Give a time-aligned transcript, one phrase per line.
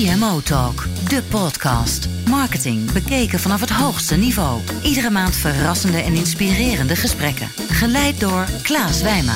[0.00, 2.08] CMO Talk, de podcast.
[2.28, 4.60] Marketing bekeken vanaf het hoogste niveau.
[4.82, 7.48] Iedere maand verrassende en inspirerende gesprekken.
[7.68, 9.34] Geleid door Klaas Wijma.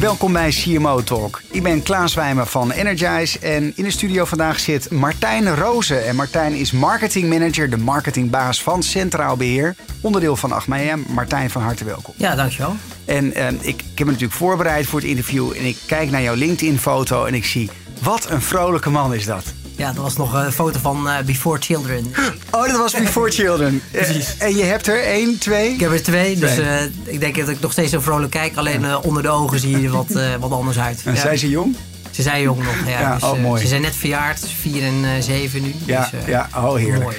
[0.00, 1.42] Welkom bij CMO Talk.
[1.50, 6.06] Ik ben Klaas Wijmer van Energize en in de studio vandaag zit Martijn Rozen.
[6.06, 10.96] En Martijn is marketing manager, de marketingbaas van Centraal Beheer, onderdeel van Achmea.
[11.08, 12.14] Martijn, van harte welkom.
[12.16, 12.76] Ja, dankjewel.
[13.10, 16.22] En eh, ik, ik heb me natuurlijk voorbereid voor het interview en ik kijk naar
[16.22, 17.70] jouw LinkedIn-foto en ik zie,
[18.02, 19.44] wat een vrolijke man is dat.
[19.76, 22.12] Ja, dat was nog een foto van eh, Before Children.
[22.50, 23.82] Oh, dat was Before Children.
[23.90, 24.36] Precies.
[24.38, 25.72] Eh, en je hebt er één, twee?
[25.72, 28.56] Ik heb er twee, dus eh, ik denk dat ik nog steeds zo vrolijk kijk.
[28.56, 31.02] Alleen eh, onder de ogen zie je er wat, eh, wat anders uit.
[31.04, 31.20] En Ja.
[31.20, 31.76] zijn ze jong?
[32.10, 33.00] Ze zijn jong nog, ja.
[33.00, 33.60] Ja, dus, oh, eh, mooi.
[33.62, 35.74] Ze zijn net verjaard, vier en eh, zeven nu.
[35.84, 37.02] Ja, dus, eh, ja, oh heerlijk.
[37.02, 37.16] Mooi.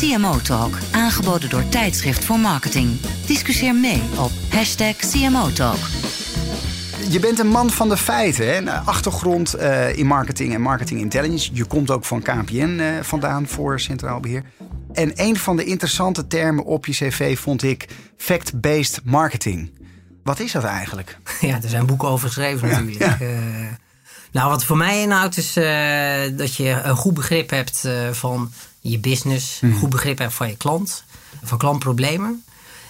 [0.00, 3.00] CMO Talk, aangeboden door Tijdschrift voor Marketing.
[3.26, 5.78] Discussieer mee op hashtag CMO Talk.
[7.10, 8.46] Je bent een man van de feiten.
[8.46, 8.56] Hè?
[8.56, 11.50] Een achtergrond eh, in marketing en marketing intelligence.
[11.52, 14.42] Je komt ook van KPN eh, vandaan voor Centraal Beheer.
[14.92, 19.70] En een van de interessante termen op je cv vond ik fact-based marketing.
[20.22, 21.18] Wat is dat eigenlijk?
[21.40, 22.98] Ja, er zijn boeken over geschreven natuurlijk.
[22.98, 23.16] ja.
[23.20, 23.36] Eh,
[24.32, 28.52] nou, wat voor mij inhoudt is eh, dat je een goed begrip hebt eh, van
[28.80, 29.60] je business.
[29.60, 29.72] Mhm.
[29.72, 31.04] Een goed begrip hebt van je klant.
[31.42, 32.44] Van klantproblemen.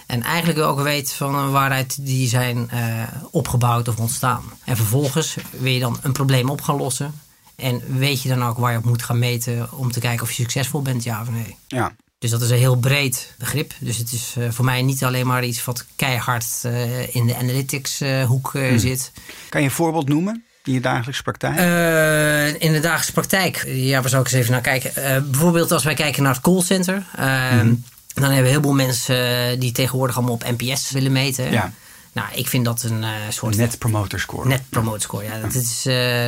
[0.06, 4.42] En eigenlijk ook weet van eh, waaruit die zijn eh, opgebouwd of ontstaan.
[4.64, 7.20] En vervolgens wil je dan een probleem op gaan lossen.
[7.56, 10.32] En weet je dan ook waar je op moet gaan meten om te kijken of
[10.32, 11.56] je succesvol bent, ja of nee.
[11.66, 11.94] Ja.
[12.18, 13.74] Dus dat is een heel breed begrip.
[13.80, 16.64] Dus het is eh, voor mij niet alleen maar iets wat keihard
[17.12, 19.12] in de analytics hoek eh, zit.
[19.48, 21.56] Kan je een voorbeeld noemen in je dagelijkse praktijk?
[21.56, 24.96] Eh, in de dagelijkse praktijk, ja, waar zou ik eens even naar kijken?
[24.96, 27.02] Eh, bijvoorbeeld als wij kijken naar het callcenter.
[27.16, 27.60] eh,
[28.14, 31.50] Dan hebben we heel veel mensen eh, die tegenwoordig allemaal op NPS willen meten.
[31.50, 31.72] Ja.
[32.12, 34.48] Nou, ik vind dat een soort Net promoter score.
[34.48, 35.24] Net promote score.
[35.24, 35.82] Ja, dat is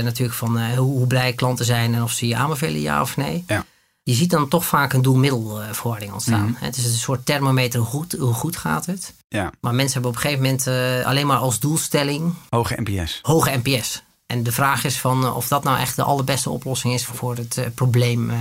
[0.05, 3.45] natuurlijk van hoe, hoe blij klanten zijn en of ze je aanbevelen, ja of nee.
[3.46, 3.64] Ja.
[4.02, 6.56] Je ziet dan toch vaak een doel-middelverhouding ontstaan.
[6.61, 9.12] Het is een soort thermometer hoe goed, hoe goed gaat het.
[9.29, 9.50] Ja.
[9.61, 13.18] Maar mensen hebben op een gegeven moment alleen maar als doelstelling Hoge NPS.
[13.23, 14.02] hoge NPS.
[14.30, 17.36] En de vraag is van eh, of dat nou echt de allerbeste oplossing is voor
[17.36, 18.36] het eh, probleem eh,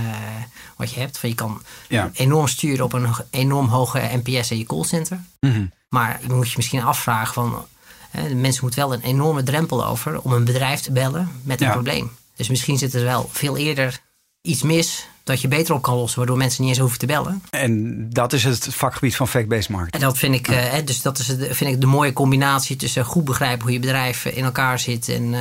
[0.76, 1.18] wat je hebt.
[1.18, 2.10] Van je kan Ja.
[2.12, 5.20] enorm sturen op een enorm hoge NPS in je callcenter.
[5.40, 5.64] Mhm.
[5.88, 7.66] Maar je moet je misschien afvragen van...
[8.10, 11.60] hè, de mensen moeten wel een enorme drempel over om een bedrijf te bellen met
[11.60, 11.72] een Ja.
[11.72, 12.10] probleem.
[12.36, 14.00] Dus misschien zit er wel veel eerder
[14.42, 17.42] iets mis dat je beter op kan lossen, waardoor mensen niet eens hoeven te bellen.
[17.50, 20.02] En dat is het vakgebied van fact-based marketing.
[20.02, 23.04] En dat vind ik, eh, hè, dus dat is vind ik de mooie combinatie tussen
[23.04, 25.40] goed begrijpen hoe je bedrijf in elkaar zit en eh,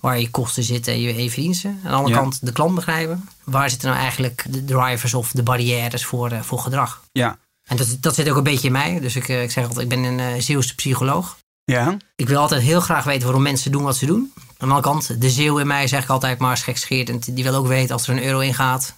[0.00, 1.70] waar je kosten zitten en je je verdiensten.
[1.84, 2.20] Aan de andere Ja.
[2.20, 3.28] kant de klant begrijpen.
[3.44, 7.02] Waar zitten nou eigenlijk de drivers of de barrières voor, eh, voor gedrag?
[7.12, 7.38] Ja.
[7.64, 9.00] En dat, dat zit ook een beetje in mij.
[9.00, 11.36] Dus ik, ik zeg altijd, ik ben een Zeeuwse psycholoog.
[11.64, 11.96] Ja.
[12.16, 14.32] Ik wil altijd heel graag weten waarom mensen doen wat ze doen.
[14.36, 17.34] Aan de andere kant, de zeeuw in mij zeg ik altijd maar is gekscherend.
[17.34, 18.94] Die wil ook weten als er een euro in gaat,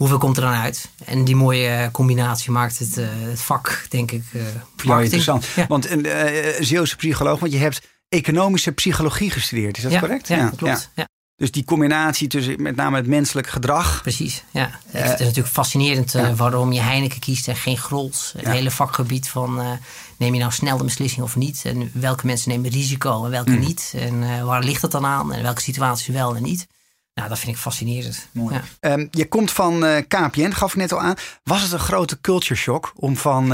[0.00, 0.88] hoeveel komt er dan uit?
[1.04, 4.44] En die mooie eh, combinatie maakt het, eh, het vak, denk ik, jou
[4.76, 5.02] marketing.
[5.02, 5.44] interessant.
[5.56, 5.66] Ja.
[5.66, 9.76] Want een eh, Zeeuwse psycholoog, want je hebt economische psychologie gestudeerd.
[9.76, 10.28] Is dat ja, correct?
[10.28, 10.90] Ja, dat klopt.
[10.94, 11.08] Ja.
[11.36, 14.02] Dus die combinatie tussen met name het menselijk gedrag.
[14.02, 14.44] precies.
[14.50, 14.70] Ja.
[14.90, 18.32] het is natuurlijk fascinerend waarom je Heineken kiest en geen Grols.
[18.36, 18.50] Het Ja.
[18.50, 19.78] hele vakgebied van
[20.16, 21.62] neem je nou snel de beslissing of niet?
[21.64, 23.60] En welke mensen nemen risico en welke Hmm.
[23.60, 23.92] niet?
[23.96, 25.32] En waar ligt het dan aan?
[25.32, 26.66] En welke situaties wel en niet?
[27.14, 28.28] Nou, dat vind ik fascinerend.
[28.32, 28.54] Mooi.
[28.54, 28.62] Ja.
[28.80, 31.14] Ehm, je komt van eh, KPN, gaf ik net al aan.
[31.42, 33.52] Was het een grote culture shock om van...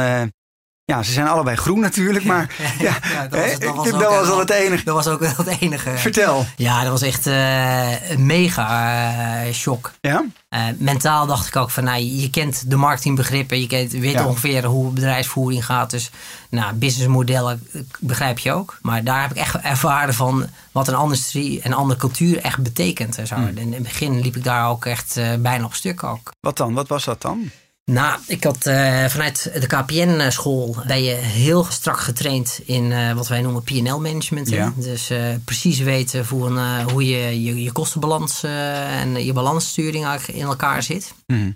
[0.86, 2.54] ja, ze zijn allebei groen natuurlijk, maar...
[2.78, 4.84] Ja, Ja, dat was- hè, dat was dat ook, was al het enige.
[4.84, 5.90] Dat was ook wel het enige.
[5.96, 6.46] Vertel.
[6.56, 9.10] Ja, dat was echt eh, een mega
[9.44, 9.92] eh, shock.
[10.00, 10.24] Ja?
[10.48, 14.26] Eh, mentaal dacht ik ook van, nou, je kent de marketingbegrippen, je kent, weet Ja.
[14.26, 15.90] ongeveer hoe bedrijfsvoering gaat.
[15.90, 16.10] Dus,
[16.50, 17.66] nou, businessmodellen
[18.00, 18.78] begrijp je ook.
[18.82, 22.40] Maar daar heb ik echt ervaren van wat een andere industrie en een andere cultuur
[22.40, 23.18] echt betekent.
[23.18, 23.34] En, zo.
[23.34, 26.32] En in het begin liep ik daar ook echt bijna op stuk ook.
[26.40, 26.74] Wat dan?
[26.74, 27.50] Wat was dat dan?
[27.92, 33.28] Nou, ik had eh, vanuit de KPN-school ben je heel strak getraind in eh, wat
[33.28, 34.48] wij noemen PL-management.
[34.48, 34.72] Ja.
[34.76, 39.32] Dus eh, precies weten voor een, eh, hoe je, je je kostenbalans eh, en je
[39.32, 41.14] balanssturing eigenlijk in elkaar zit.
[41.26, 41.50] Mhm.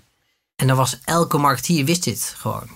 [0.55, 2.67] En dan was elke marketeer wist dit gewoon.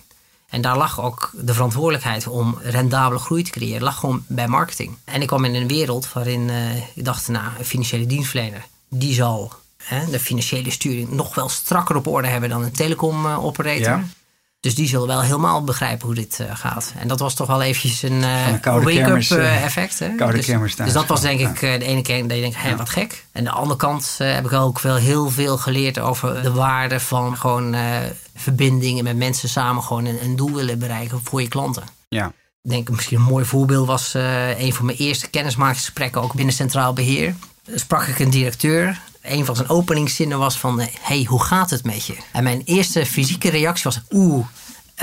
[0.50, 3.84] En daar lag ook de verantwoordelijkheid om rendabele groei te creëren.
[3.84, 4.98] lag gewoon bij marketing.
[5.04, 9.14] En ik kwam in een wereld waarin eh, ik dacht, nou, een financiële dienstverlener, die
[9.14, 9.54] zal
[9.86, 13.82] hè, de financiële sturing nog wel strakker op orde hebben dan een telecom-operator.
[13.82, 14.04] Ja.
[14.60, 16.94] Dus die zullen wel helemaal begrijpen hoe dit eh, gaat.
[16.98, 20.00] En dat was toch wel eventjes een, eh, Van een koude wake-up eh, eh, effect.
[20.00, 20.16] Hè?
[20.16, 22.62] koude dus, kermis dus dat was denk ik eh, de ene keer dat je denkt,
[22.62, 23.26] hé, wat gek.
[23.32, 27.00] En de andere kant eh, heb ik ook wel heel veel geleerd over de waarde
[27.00, 27.98] van gewoon eh,
[28.36, 31.84] verbindingen met mensen samen gewoon een, een doel willen bereiken voor je klanten.
[32.08, 32.32] Ja.
[32.62, 36.94] denk misschien een mooi voorbeeld was uh, een van mijn eerste kennismakingsgesprekken ook binnen Centraal
[36.94, 37.36] Beheer.
[37.76, 39.02] Sprak ik een directeur.
[39.28, 42.18] Een van zijn openingszinnen was van, hey, hoe gaat het met je?
[42.32, 44.46] En mijn eerste fysieke reactie was, oeh,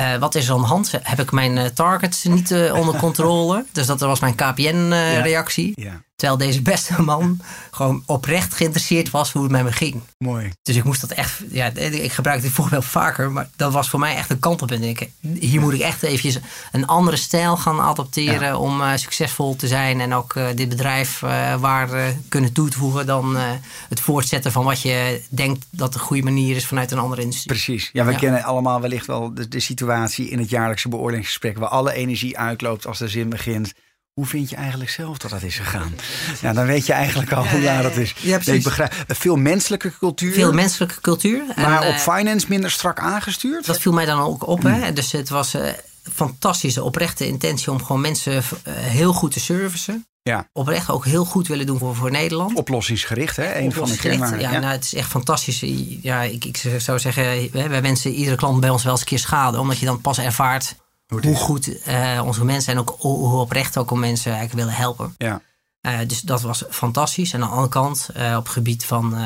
[0.00, 0.92] uh, wat is er aan de hand?
[1.02, 3.64] Heb ik mijn uh, targets niet uh, onder controle?
[3.72, 5.72] dus dat was mijn KPN-reactie.
[5.74, 5.90] Ja.
[5.90, 6.00] Ja.
[6.22, 7.40] Terwijl deze beste man
[7.70, 10.00] gewoon oprecht geïnteresseerd was hoe het met me ging.
[10.19, 10.52] Mooi.
[10.62, 14.00] Dus ik moest dat echt, ja, ik gebruik dit voorbeeld vaker, maar dat was voor
[14.00, 14.84] mij echt een kantelpunt.
[14.84, 16.38] Ik, hier moet ik echt eventjes
[16.72, 21.22] een andere stijl gaan adopteren om uh, succesvol te zijn en ook uh, dit bedrijf
[21.22, 23.36] uh, waar kunnen toevoegen dan
[23.88, 27.52] het voortzetten van wat je denkt dat de goede manier is vanuit een andere industrie.
[27.52, 27.90] Precies.
[27.92, 28.19] Ja, we ja.
[28.19, 32.86] kennen allemaal wellicht wel de, de situatie in het jaarlijkse beoordelingsgesprek waar alle energie uitloopt
[32.86, 33.72] als de zin begint
[34.12, 35.94] hoe vind je eigenlijk zelf dat dat is gegaan?
[36.40, 38.14] Ja, dan weet je eigenlijk al hoe laat dat is.
[38.20, 40.32] Ja, nee, ik begrijp, veel menselijke cultuur.
[40.32, 41.42] Veel menselijke cultuur.
[41.56, 43.66] Maar en, op uh, finance minder strak aangestuurd?
[43.66, 44.62] Dat viel mij dan ook op.
[44.62, 44.88] Hè?
[44.88, 44.94] Mm.
[44.94, 45.68] Dus het was uh,
[46.12, 48.42] fantastische, oprechte intentie om gewoon mensen uh,
[48.74, 50.06] heel goed te servicen.
[50.22, 50.48] Ja.
[50.52, 52.56] Oprecht ook heel goed willen doen voor, voor Nederland.
[52.56, 53.54] Oplossingsgericht, hè?
[53.58, 54.40] Een van de kenmerken.
[54.40, 54.58] Ja, ja.
[54.58, 55.64] Nou, het is echt fantastisch.
[56.02, 59.18] Ja, ik, ik zou zeggen, wij wensen iedere klant bij ons wel eens een keer
[59.18, 59.58] schade.
[59.58, 60.74] Omdat je dan pas ervaart
[61.20, 65.14] hoe goed uh, onze mensen en ook hoe oprecht ook om mensen eigenlijk willen helpen.
[65.18, 65.40] Ja.
[65.86, 67.32] Uh, dus dat was fantastisch.
[67.32, 69.16] En aan de andere kant, uh, op het gebied van,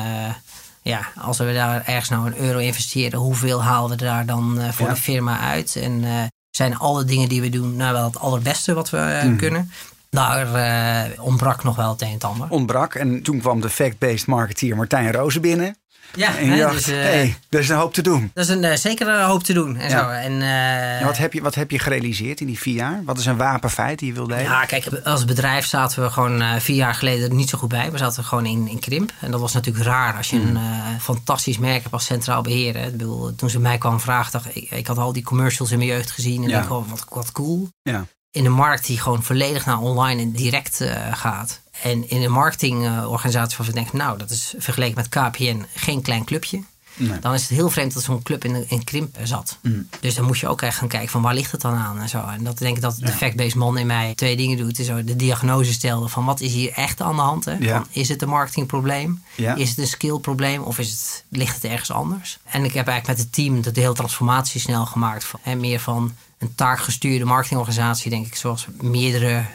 [0.81, 4.87] ja, als we daar ergens nou een euro investeren, hoeveel halen we daar dan voor
[4.87, 4.93] ja.
[4.93, 5.75] de firma uit?
[5.75, 6.03] En
[6.51, 9.37] zijn alle dingen die we doen nou wel het allerbeste wat we mm.
[9.37, 9.71] kunnen?
[10.09, 12.49] Daar ontbrak nog wel het een en ander.
[12.49, 12.95] Ontbrak.
[12.95, 15.77] En toen kwam de fact-based marketeer Martijn Rozen binnen.
[16.15, 18.31] Ja, en dacht, dus, uh, hey, er is een hoop te doen.
[18.33, 19.77] Dat is een, uh, zeker een hoop te doen.
[19.77, 19.99] En ja.
[19.99, 20.09] zo.
[20.09, 23.01] En, uh, ja, wat, heb je, wat heb je gerealiseerd in die vier jaar?
[23.05, 24.51] Wat is een wapenfeit die je wilde delen?
[24.51, 27.91] Ja, kijk, als bedrijf zaten we gewoon vier jaar geleden niet zo goed bij.
[27.91, 29.11] We zaten gewoon in, in krimp.
[29.19, 30.55] En dat was natuurlijk raar als je mm.
[30.55, 32.75] een fantastisch merk hebt als centraal beheer.
[32.75, 35.77] Ik bedoel, toen ze mij kwamen vragen, dacht ik, ik had al die commercials in
[35.77, 36.43] mijn jeugd gezien.
[36.43, 36.57] En ja.
[36.57, 37.69] dacht, oh, wat, wat cool.
[37.81, 38.05] Ja.
[38.31, 41.61] In een markt die gewoon volledig naar online en direct gaat.
[41.83, 46.25] En in een marketingorganisatie waarvan ik denk, nou, dat is vergeleken met KPN geen klein
[46.25, 46.63] clubje.
[46.97, 47.19] Nee.
[47.19, 49.57] Dan is het heel vreemd dat zo'n club in, in krimp zat.
[49.61, 49.89] Mm.
[49.99, 52.09] Dus dan moet je ook echt gaan kijken van waar ligt het dan aan en
[52.09, 52.25] zo.
[52.27, 53.11] En dat denk ik dat de ja.
[53.11, 54.79] fact-based man in mij twee dingen doet.
[54.79, 57.45] Is de diagnose stelde van wat is hier echt aan de hand.
[57.45, 57.55] Hè?
[57.59, 57.85] Ja.
[57.89, 59.23] Is het een marketingprobleem?
[59.35, 59.55] Ja.
[59.55, 60.61] Is het een skillprobleem?
[60.61, 62.39] Of is het, ligt het ergens anders?
[62.43, 65.23] En ik heb eigenlijk met het team de hele transformatie snel gemaakt.
[65.23, 68.35] Van, hè, meer van een taakgestuurde marketingorganisatie, denk ik.
[68.35, 69.45] Zoals meerdere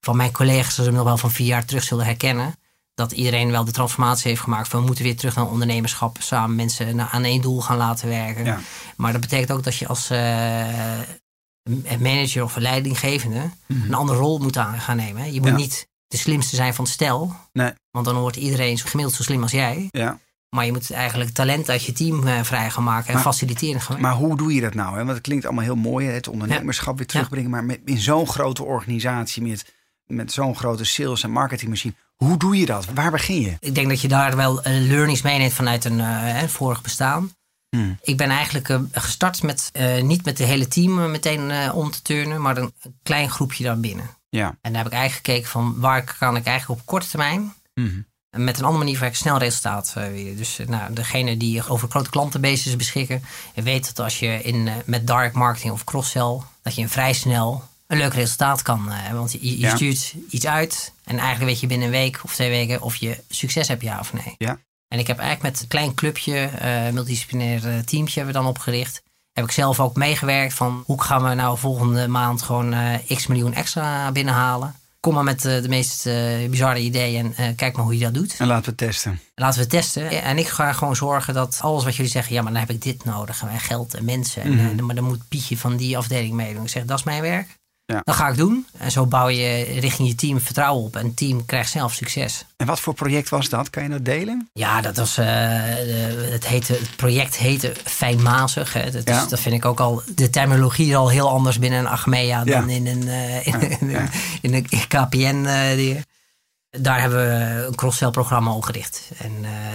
[0.00, 2.54] van mijn collega's, ze nog wel van vier jaar terug zullen herkennen
[3.00, 6.56] dat iedereen wel de transformatie heeft gemaakt van we moeten weer terug naar ondernemerschap, samen
[6.56, 8.44] mensen aan één doel gaan laten werken.
[8.44, 8.60] Ja.
[8.96, 10.18] Maar dat betekent ook dat je als uh,
[11.98, 13.82] manager of leidinggevende -hmm.
[13.82, 15.32] een andere rol moet aan gaan nemen.
[15.32, 15.56] Je moet ja.
[15.56, 17.72] niet de slimste zijn van het stel, nee.
[17.90, 19.88] want dan wordt iedereen gemiddeld zo slim als jij.
[19.90, 20.18] Ja.
[20.48, 23.80] Maar je moet eigenlijk talent uit je team uh, vrij gaan maken en maar, faciliteren.
[23.80, 24.00] Gaan.
[24.00, 24.90] Maar hoe doe je dat nou?
[24.90, 24.96] Hè?
[24.96, 27.50] Want het klinkt allemaal heel mooi, het ondernemerschap weer terugbrengen.
[27.50, 29.74] Maar met, in zo'n grote organisatie met,
[30.10, 31.94] met zo'n grote sales- en marketingmachine.
[32.16, 32.86] Hoe doe je dat?
[32.94, 33.56] Waar begin je?
[33.60, 37.32] Ik denk dat je daar wel uh, learnings meeneemt vanuit een uh, vorig bestaan.
[37.68, 37.98] Hmm.
[38.02, 39.70] Ik ben eigenlijk uh, gestart met
[40.02, 42.72] niet met het hele team meteen om te turnen, maar een
[43.02, 44.10] klein groepje daarbinnen.
[44.28, 44.56] Ja.
[44.60, 48.06] En daar heb ik eigenlijk gekeken van waar kan ik eigenlijk op korte termijn hmm.
[48.30, 50.36] met een andere manier waar ik snel resultaat weer.
[50.36, 53.22] Dus nou, degene die over grote klantenbases beschikken,
[53.54, 57.98] weet dat als je in, met dark marketing of cross-sell, dat je vrij snel een
[57.98, 59.18] leuk resultaat kan hebben.
[59.18, 59.74] Want je, je ja.
[59.74, 63.18] stuurt iets uit en eigenlijk weet je binnen een week of twee weken of je
[63.28, 64.34] succes hebt, ja of nee.
[64.38, 64.58] Ja.
[64.88, 69.02] En ik heb eigenlijk met een klein clubje, uh, multidisciplinair teamje hebben we dan opgericht.
[69.32, 73.26] Heb ik zelf ook meegewerkt van hoe gaan we nou volgende maand gewoon uh, x
[73.26, 74.74] miljoen extra binnenhalen.
[75.00, 76.04] Kom maar met uh, de meest
[76.50, 78.34] bizarre ideeën en kijk maar hoe je dat doet.
[78.38, 79.20] En laten we testen.
[79.34, 80.22] Laten we testen.
[80.22, 82.82] En ik ga gewoon zorgen dat alles wat jullie zeggen, ja, maar dan heb ik
[82.82, 83.42] dit nodig.
[83.42, 84.54] En geld en mensen.
[84.54, 84.78] Mhm.
[84.78, 86.62] En, maar dan moet Pietje van die afdeling meedoen.
[86.62, 87.58] Ik zeg, dat is mijn werk.
[87.90, 88.00] Ja.
[88.04, 88.66] Dat ga ik doen.
[88.78, 90.96] En zo bouw je richting je team vertrouwen op.
[90.96, 92.44] En het team krijgt zelf succes.
[92.56, 93.70] En wat voor project was dat?
[93.70, 94.48] Kan je dat delen?
[94.52, 98.72] Ja, dat was, uh, het, heette, het project heette Fijnmazig.
[98.72, 98.90] Hè.
[98.90, 99.22] Dat, ja.
[99.22, 102.44] is, dat vind ik ook al, de terminologie is al heel anders binnen een Achmea
[102.44, 102.74] dan ja.
[102.74, 104.08] in een, uh, in, in,
[104.40, 105.44] in, een KPN.
[105.46, 106.00] Uh, die,
[106.70, 109.10] daar hebben we een cross-sell programma opgericht.
[109.18, 109.32] En,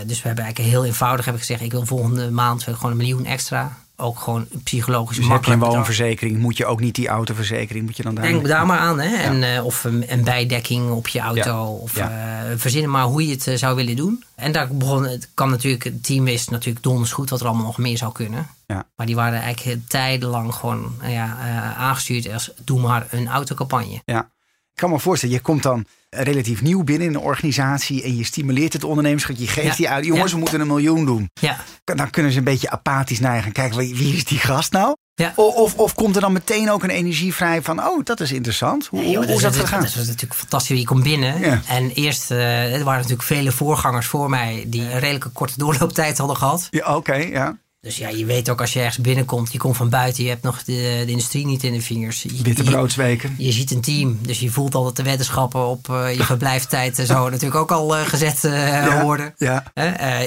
[0.07, 3.25] dus we hebben eigenlijk heel eenvoudig hebben gezegd, ik wil volgende maand gewoon een miljoen
[3.25, 5.59] extra ook gewoon psychologisch dus makkelijk.
[5.59, 8.23] Heb je een woonverzekering, moet je ook niet die autoverzekering, moet je dan daar...
[8.23, 9.09] Denk daar maar aan, hè.
[9.09, 9.19] Ja.
[9.19, 11.41] En, uh, of een, een, bijdekking op je auto.
[11.41, 11.65] Ja.
[11.65, 12.43] Of ja.
[12.45, 14.23] uh, verzinnen maar hoe je het uh, zou willen doen.
[14.35, 17.65] En daar begon, het kan natuurlijk, het team wist natuurlijk donders goed wat er allemaal
[17.65, 18.47] nog meer zou kunnen.
[18.67, 18.85] Ja.
[18.95, 21.37] Maar die waren eigenlijk tijdenlang gewoon ja,
[21.77, 24.01] aangestuurd als doe maar een autocampagne.
[24.05, 24.29] Ja.
[24.73, 25.85] Ik kan me voorstellen, je komt dan
[26.23, 29.35] relatief nieuw binnen in een organisatie en je stimuleert het ondernemerschap.
[29.37, 29.75] Je geeft Ja.
[29.75, 30.33] die uit, jongens, Ja.
[30.33, 31.29] we moeten een miljoen doen.
[31.33, 34.71] Ja, Dan kunnen ze een beetje apathisch naar je gaan kijken, wie is die gast
[34.71, 34.95] nou?
[35.15, 35.33] Ja.
[35.35, 38.87] Of, of komt er dan meteen ook een energie vrij van, oh, dat is interessant.
[38.87, 39.81] Hoe, joh, hoe, is dat gegaan?
[39.81, 40.79] Dat was natuurlijk fantastisch.
[40.79, 41.39] Je komt binnen.
[41.39, 41.61] Ja.
[41.67, 46.17] En eerst, eh, er waren natuurlijk vele voorgangers voor mij die een redelijke korte doorlooptijd
[46.17, 46.67] hadden gehad.
[46.69, 47.57] Ja, Oké, ja.
[47.85, 50.43] Dus ja, je weet ook als je ergens binnenkomt, je komt van buiten, je hebt
[50.43, 52.21] nog de, de industrie niet in de vingers.
[52.21, 53.35] Je, Witte je- broodsweken.
[53.37, 56.99] Je, ziet een team, dus je voelt al dat de weddenschappen op eh, je verblijftijd
[56.99, 59.33] en zo natuurlijk ook al eh, gezet eh, Ja, worden.
[59.37, 59.63] ja.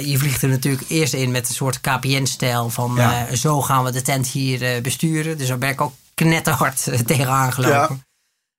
[0.04, 3.34] Je vliegt er natuurlijk eerst in met een soort KPN-stijl van Ja.
[3.34, 5.38] zo gaan we de tent hier besturen.
[5.38, 7.74] Dus daar ben ik ook knetterhard eh, tegenaan gelopen.
[7.96, 8.06] Ja.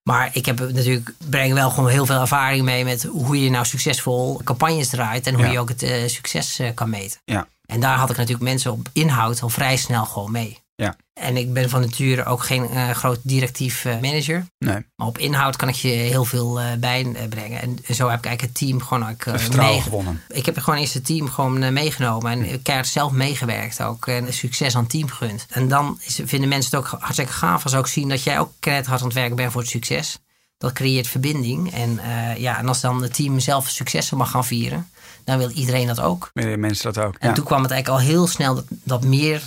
[0.03, 3.65] Maar ik heb natuurlijk, breng wel gewoon heel veel ervaring mee met hoe je nou
[3.65, 7.19] succesvol campagnes draait en hoe je ook het succes kan meten.
[7.25, 7.47] Ja.
[7.69, 10.57] En daar had ik natuurlijk mensen op inhoud al vrij snel gewoon mee.
[10.75, 10.95] Ja.
[11.13, 14.45] En ik ben van nature ook geen eh, groot directief eh, manager.
[14.57, 17.61] Nee, Maar op inhoud kan ik je heel veel eh, bijbrengen.
[17.61, 20.21] En zo heb ik eigenlijk het team gewoon ook, vertrouwen mee- gewonnen.
[20.27, 22.31] Ik heb gewoon eerst het team gewoon meegenomen.
[22.31, 24.07] En ik heb zelf meegewerkt ook.
[24.07, 25.45] En succes aan het team gegund.
[25.49, 28.39] En dan is, vinden mensen het ook hartstikke gaaf als ze ook zien dat jij
[28.39, 30.19] ook hard aan het werken bent voor het succes.
[30.59, 31.73] Dat creëert verbinding.
[31.73, 34.89] En, eh, ja, en als dan het team zelf successen mag gaan vieren,
[35.23, 36.29] dan wil iedereen dat ook.
[36.33, 37.15] Willen mensen dat ook?
[37.19, 37.33] En Ja.
[37.33, 39.41] toen kwam het eigenlijk al heel snel dat, dat meer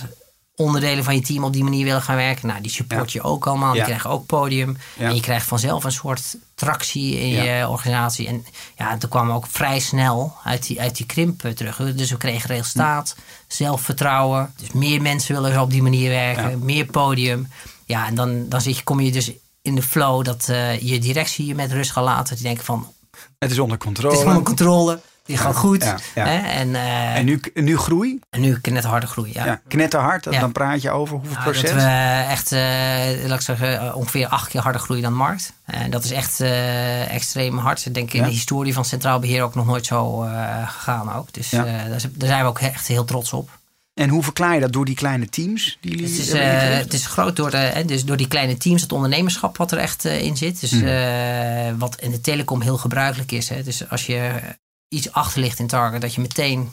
[0.55, 2.47] onderdelen van je team op die manier willen gaan werken.
[2.47, 3.71] Nou, die support je ook allemaal.
[3.71, 3.85] Die Ja.
[3.85, 4.77] krijgen ook podium.
[4.97, 5.07] Ja.
[5.07, 8.27] En je krijgt vanzelf een soort tractie in je organisatie.
[8.27, 8.45] En
[8.77, 11.75] ja, en toen kwamen we ook vrij snel uit die, uit die krimp eh, terug.
[11.95, 13.15] Dus we kregen resultaat,
[13.47, 14.53] zelfvertrouwen.
[14.57, 16.65] Dus meer mensen willen op die manier werken.
[16.65, 17.47] Meer podium.
[17.85, 19.31] Ja, en dan, dan zit je, kom je dus
[19.63, 22.35] in de flow dat eh, je directie je met rust gaat laten.
[22.35, 22.87] Die denken van,
[23.39, 24.17] Het is onder het controle.
[24.17, 24.99] is onder controle.
[25.25, 25.83] Die gaat goed.
[25.83, 26.25] ja, ja.
[26.25, 26.37] Hè?
[26.37, 28.19] En, eh, En nu, nu groei?
[28.29, 29.31] en nu net harde groei.
[29.33, 29.45] Ja.
[29.45, 29.61] Ja.
[29.67, 31.81] Knetterhard, dan praat je over hoeveel Nou, dat procent?
[31.81, 35.53] we echt, eh, laat ik zeggen, ongeveer acht keer harder groeien dan de markt.
[35.65, 36.41] En dat is echt
[37.09, 37.85] extreem hard.
[37.85, 40.17] Ik denk in de historie van Centraal Beheer ook nog nooit zo
[40.67, 41.33] gegaan ook.
[41.33, 43.49] Dus daar zijn we ook echt heel trots op.
[43.93, 46.93] En hoe verklaar je dat door die kleine teams die jullie Het is, eh, het
[46.93, 50.05] is groot door, de, hè, dus door die kleine teams, het ondernemerschap wat er echt
[50.05, 50.59] eh, in zit.
[50.59, 53.49] Dus eh, wat in de telecom heel gebruikelijk is.
[53.49, 53.63] Hè.
[53.63, 54.31] Dus als je
[54.87, 56.71] iets achter ligt in target, dat je meteen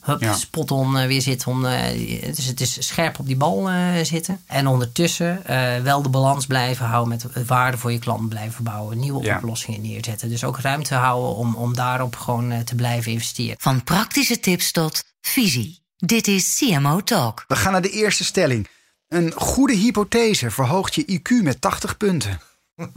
[0.00, 0.34] hup, Ja.
[0.34, 1.46] spot on eh, weer zit.
[1.46, 4.40] Om, eh, dus het is scherp op die bal eh, zitten.
[4.46, 8.98] En ondertussen eh, wel de balans blijven houden met waarde voor je klant blijven bouwen.
[8.98, 9.36] Nieuwe Ja.
[9.36, 10.28] oplossingen neerzetten.
[10.28, 13.56] Dus ook ruimte houden om, om daarop gewoon eh, te blijven investeren.
[13.58, 15.78] Van praktische tips tot visie.
[16.00, 17.44] Dit is CMO Talk.
[17.48, 18.68] We gaan naar de eerste stelling.
[19.08, 22.40] Een goede hypothese verhoogt je IQ met 80 punten.
[22.74, 22.88] We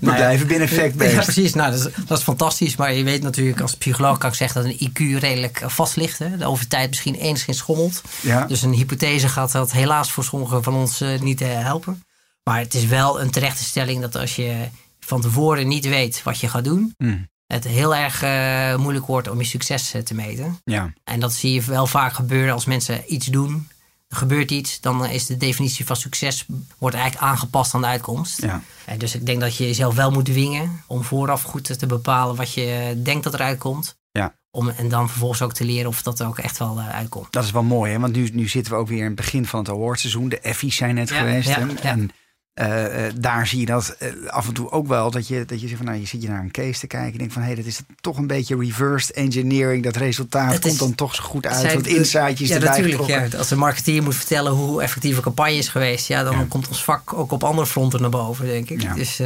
[0.00, 1.22] Nou ja, blijven binnen Ja, fact-based.
[1.24, 1.54] precies.
[1.54, 2.76] Nou, dat, is, dat is fantastisch.
[2.76, 5.96] Maar je weet natuurlijk, als psycholoog kan ik zeggen dat een IQ redelijk eh, vast
[5.96, 6.18] ligt.
[6.18, 6.46] Hè.
[6.46, 8.02] Over tijd misschien enigszins schommelt.
[8.20, 8.44] Ja.
[8.46, 12.04] Dus een hypothese gaat dat helaas voor sommigen van ons eh, niet eh, helpen.
[12.42, 14.68] Maar het is wel een terechte stelling dat als je
[15.00, 17.28] van tevoren niet weet wat je gaat doen, Hmm.
[17.46, 20.58] Het heel erg eh, moeilijk wordt om je succes eh, te meten.
[20.64, 20.92] Ja.
[21.04, 23.68] En dat zie je wel vaak gebeuren als mensen iets doen.
[24.08, 26.46] Er gebeurt iets, dan is de definitie van succes
[26.78, 28.42] wordt eigenlijk aangepast aan de uitkomst.
[28.42, 28.62] Ja.
[28.84, 32.36] En dus ik denk dat je jezelf wel moet dwingen om vooraf goed te bepalen
[32.36, 33.96] wat je denkt dat eruit komt.
[34.10, 34.34] Ja.
[34.50, 37.32] Om, en dan vervolgens ook te leren of dat ook echt wel eh, uitkomt.
[37.32, 37.98] Dat is wel mooi, hè?
[37.98, 40.28] want nu, nu zitten we ook weer in het begin van het awardseizoen.
[40.28, 41.48] De Effies zijn net Ja, geweest.
[41.48, 41.68] ja.
[41.82, 42.10] En
[42.54, 45.10] eh, eh, daar zie je dat eh, af en toe ook wel.
[45.10, 47.12] Dat je, dat je zegt van nou, je zit je naar een case te kijken.
[47.12, 49.84] En denkt van hé, hey, dat is toch een beetje reversed engineering.
[49.84, 51.72] Dat resultaat komt is- dan toch zo goed uit.
[51.74, 53.32] Want insightjes ja, erbij natuurlijk.
[53.32, 53.38] Ja.
[53.38, 56.46] Als een marketeer moet vertellen hoe effectief een campagne is geweest, ja, dan Ja.
[56.48, 58.82] komt ons vak ook op andere fronten naar boven, denk ik.
[58.82, 58.94] Ja.
[58.94, 59.20] Dus.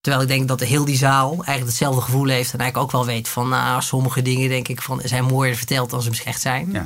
[0.00, 3.14] Terwijl ik denk dat heel die zaal eigenlijk hetzelfde gevoel heeft en eigenlijk ook wel
[3.14, 6.40] weet van nou, sommige dingen denk ik van zijn mooier verteld dan ze misschien echt
[6.40, 6.76] zijn.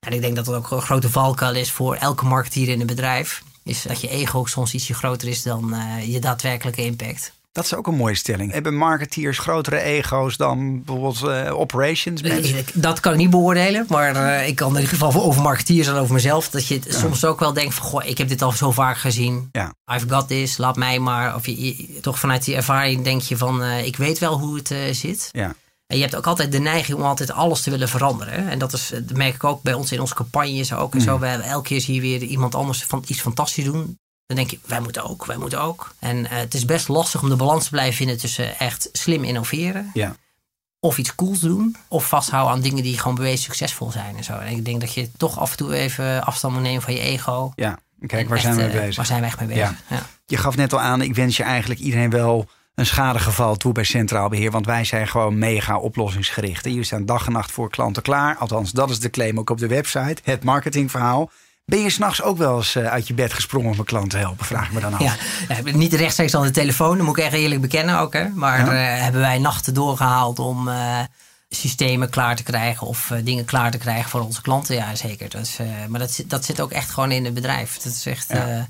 [0.00, 2.86] En ik denk dat dat ook een grote valkuil is voor elke marketeer in een
[2.86, 3.42] bedrijf.
[3.64, 7.32] Is dat je ego ook soms ietsje groter is dan eh, je daadwerkelijke impact.
[7.52, 8.52] Dat is ook een mooie stelling.
[8.52, 12.56] Hebben marketeers grotere ego's dan bijvoorbeeld eh, operations mensen?
[12.58, 15.86] Ik- Dat kan ik niet beoordelen, maar eh, ik kan in ieder geval over marketeers
[15.86, 16.48] en over mezelf.
[16.50, 19.48] Dat je soms ook wel denkt van, goh, ik heb dit al zo vaak gezien.
[19.52, 19.74] Ja.
[19.94, 21.34] I've got this, laat mij maar.
[21.34, 24.56] Of je, je- toch vanuit die ervaring denk je van, eh, ik weet wel hoe
[24.56, 25.28] het eh, zit.
[25.32, 25.54] Ja.
[25.92, 28.48] En je hebt ook altijd de neiging om altijd alles te willen veranderen.
[28.48, 30.92] En dat, is, dat merk ik ook bij ons in onze campagnes ook.
[30.92, 31.04] En Mm.
[31.04, 33.98] zo, we hebben elke keer zie je weer iemand anders van iets fantastisch doen.
[34.26, 35.94] Dan denk je, wij moeten ook, wij moeten ook.
[35.98, 39.24] En eh, het is best lastig om de balans te blijven vinden tussen echt slim
[39.24, 40.16] innoveren Ja.
[40.80, 41.76] of iets cools doen.
[41.88, 44.32] Of vasthouden aan dingen die gewoon bewezen succesvol zijn en zo.
[44.32, 47.00] En ik denk dat je toch af en toe even afstand moet nemen van je
[47.00, 47.52] ego.
[47.56, 47.78] ja.
[48.06, 48.96] Kijk, waar zijn we mee eh, bezig?
[48.96, 49.70] Waar zijn we echt mee bezig?
[49.88, 49.96] Ja.
[49.96, 50.02] Ja.
[50.26, 53.84] Je gaf net al aan, ik wens je eigenlijk iedereen wel een schadegeval toe bij
[53.84, 54.50] Centraal Beheer.
[54.50, 56.64] Want wij zijn gewoon mega oplossingsgericht.
[56.64, 58.36] En Jullie staan dag en nacht voor klanten klaar.
[58.36, 60.16] Althans, dat is de claim ook op de website.
[60.24, 61.30] Het marketingverhaal.
[61.64, 64.16] Ben je s'nachts ook wel eens eh, uit je bed gesprongen om een klant te
[64.16, 64.46] helpen?
[64.46, 65.00] Vraag ik me dan af.
[65.48, 68.12] Ja, ben niet rechtstreeks aan de telefoon, dat moet ik echt eerlijk bekennen ook.
[68.12, 68.28] Hè.
[68.28, 68.94] Maar Ja.
[68.96, 70.98] eh, hebben wij nachten doorgehaald om eh,
[71.48, 74.74] systemen klaar te krijgen of eh, dingen klaar te krijgen voor onze klanten.
[74.74, 75.28] Ja, zeker.
[75.28, 77.76] Dus, maar dat, zit- dat zit ook echt gewoon in het bedrijf.
[77.76, 78.66] Dat is echt Ja.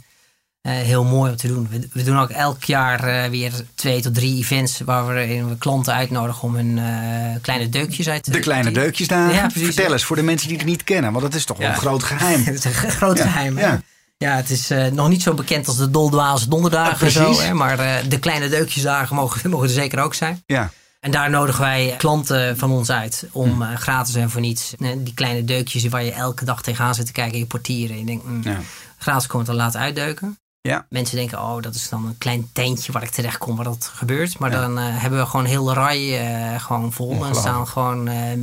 [0.63, 1.69] Eh, heel mooi om te doen.
[1.71, 5.95] We, we doen ook elk jaar eh, weer twee tot drie events waar we, klanten
[5.95, 9.35] uitnodigen om hun eh, kleine deukjes uit te De kleine deukjesdagen.
[9.35, 9.75] Ja, precies.
[9.75, 11.73] Vertel eens voor de mensen die het niet kennen, want dat is toch wel Ja.
[11.73, 12.45] een groot geheim.
[12.45, 13.59] Het is een groot Ja, geheim.
[13.59, 13.81] ja.
[14.19, 14.37] Ja.
[14.37, 17.07] het is nog niet zo bekend als de Doldwaals donderdagen.
[17.07, 20.43] Ja, zo, hè, maar de kleine deukjesdagen mogen, mogen er zeker ook zijn.
[20.47, 25.15] Ja, En daar nodigen wij klanten van ons uit om gratis en voor niets die
[25.15, 27.95] kleine deukjes waar je elke dag tegenaan zit te kijken in je portieren.
[27.95, 28.59] En je denkt, mm, ja.
[28.99, 30.39] gratis komen te laten uitdeuken.
[30.63, 30.87] Ja.
[30.89, 33.91] Mensen denken, oh, dat is dan een klein tentje waar ik terecht kom waar dat
[33.95, 34.39] gebeurt.
[34.39, 34.61] Maar Ja.
[34.61, 36.21] dan eh, hebben we gewoon heel rij
[36.55, 37.25] eh, gewoon vol.
[37.27, 38.39] En staan gewoon eh,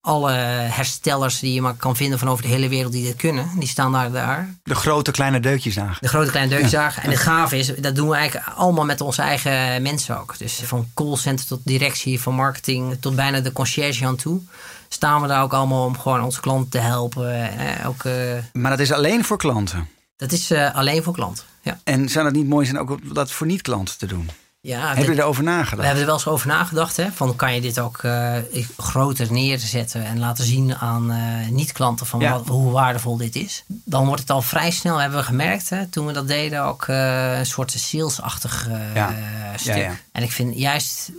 [0.00, 3.50] alle herstellers die je maar kan vinden van over de hele wereld die dit kunnen.
[3.58, 4.10] Die staan daar.
[4.12, 4.54] daar.
[4.62, 5.96] De grote kleine deukjesdagen.
[6.00, 7.02] De grote kleine deukjesdagen.
[7.02, 10.38] En het gave is, dat doen we eigenlijk allemaal met onze eigen mensen ook.
[10.38, 14.40] Dus van callcenter tot directie, van marketing tot bijna de conciërge aan toe.
[14.88, 17.58] Staan we daar ook allemaal om gewoon onze klanten te helpen.
[17.58, 18.04] Eh, ook,
[18.52, 19.88] Maar dat is alleen voor klanten.
[20.22, 21.44] Dat is eh, alleen voor klanten.
[21.62, 24.30] Ja, En zou het niet mooi zijn ook om dat voor niet-klanten te doen?
[24.60, 25.82] ja Hebben jullie erover We nagedacht?
[25.82, 26.96] hebben er wel eens over nagedacht.
[26.96, 27.12] Hè?
[27.12, 28.34] Van kan je dit ook eh,
[28.76, 32.32] groter neerzetten en laten zien aan eh, niet-klanten van Ja.
[32.32, 33.64] wat, hoe waardevol dit is.
[33.66, 36.84] Dan wordt het al vrij snel, hebben we gemerkt, hè, toen we dat deden, ook
[36.88, 39.14] eh, een soort salesachtig Ja.
[39.56, 40.04] stuk.
[40.12, 41.10] En ik vind juist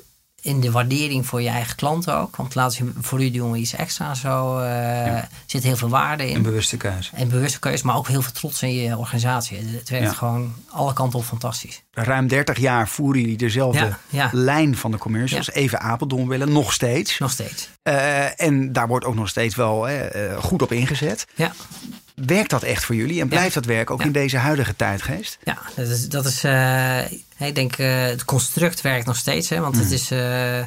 [0.44, 3.58] in de waardering voor je eigen klanten ook, want laten zien, voor u doen we
[3.58, 6.36] iets extra zo, eh, zit heel veel waarde in.
[6.36, 7.10] Een bewuste keuze.
[7.14, 9.58] En bewuste keuze, maar ook heel veel trots in je organisatie.
[9.58, 10.14] Het werkt Ja.
[10.14, 11.82] gewoon alle kanten op fantastisch.
[11.92, 15.52] Ruim 30 jaar voeren jullie dezelfde Ja, lijn van de commercials.
[15.52, 17.20] Even Apeldoorn willen, nog steeds.
[17.20, 17.70] Nog steeds.
[17.84, 21.26] Eh, en daar wordt ook nog steeds wel eh, goed op ingezet.
[21.36, 21.52] Ja.
[22.16, 23.22] Werkt dat echt voor jullie?
[23.22, 25.38] En blijft dat werken ook in deze huidige tijdgeest?
[25.44, 26.44] Ja, dat is, dat is
[27.48, 29.50] ik denk, eh, het construct werkt nog steeds.
[29.50, 30.64] Hè, want het is, eh,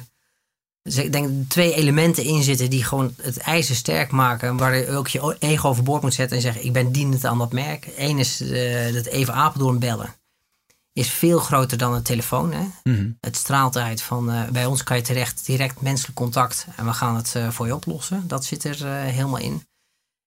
[0.83, 4.57] dus ik denk dat twee elementen in zitten die gewoon het ijzer sterk maken.
[4.57, 7.53] Waar je ook je ego overboord moet zetten en zeggen, ik ben dienend aan dat
[7.53, 7.89] merk.
[7.97, 10.15] Eén is eh, dat even Apeldoorn bellen.
[10.93, 12.53] Is veel groter dan een telefoon.
[12.53, 12.67] Hè?
[12.83, 13.11] Mhm.
[13.21, 17.17] Het straalt uit van bij ons kan je terecht direct menselijk contact en we gaan
[17.17, 18.25] het voor je oplossen.
[18.27, 19.67] Dat zit er helemaal in.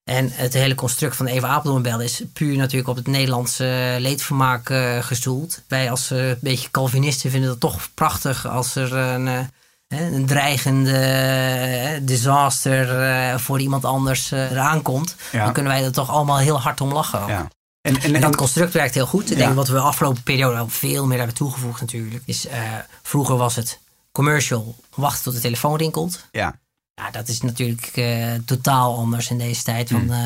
[0.10, 4.70] En het hele construct van Even Apeldoorn bellen is puur natuurlijk op het Nederlandse leedvermaak
[4.70, 5.62] eh, gestoeld.
[5.68, 10.26] Wij als eh, een beetje Calvinisten vinden het toch prachtig als er een, eh, een
[10.26, 15.16] dreigende disaster voor iemand anders eraan komt.
[15.32, 15.44] Ja.
[15.44, 17.28] Dan kunnen wij er toch allemaal heel hard om lachen.
[17.28, 17.48] Ja.
[17.82, 19.32] En, en, En dat construct werkt heel goed.
[19.32, 19.44] Ik Ja.
[19.44, 22.24] denk wat we de afgelopen periode al veel meer hebben toegevoegd natuurlijk.
[22.26, 22.48] Is,
[23.02, 23.80] vroeger was het
[24.12, 26.26] commercial, wachten tot de telefoon rinkelt.
[26.32, 26.56] ja.
[27.04, 28.06] Ja, dat is natuurlijk eh,
[28.46, 29.90] totaal anders in deze tijd.
[29.90, 30.08] Hmm.
[30.08, 30.20] Want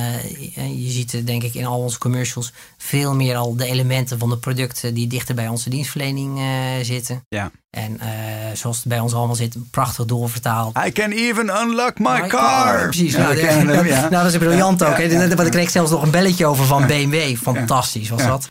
[0.56, 4.20] eh, je ziet eh, denk ik in al onze commercials veel meer al de elementen
[4.20, 6.46] van de producten die dichter bij onze dienstverlening eh,
[6.82, 7.26] zitten.
[7.30, 7.52] Ja.
[7.70, 8.08] En eh,
[8.54, 10.78] zoals het bij ons allemaal zit, prachtig doorvertaald.
[10.88, 12.82] I can even unlock my, car.
[12.84, 13.14] Precies.
[13.14, 14.02] Ja, nou, hem, ja.
[14.10, 14.98] nou, dat is briljant Ja, ook.
[14.98, 15.28] hè.
[15.28, 17.36] Want ik kreeg zelfs nog een belletje over van BMW.
[17.36, 18.50] Fantastisch was Ja, dat.